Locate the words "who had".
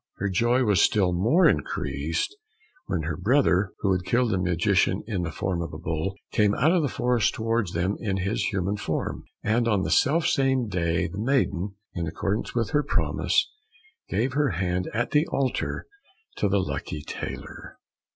3.81-4.03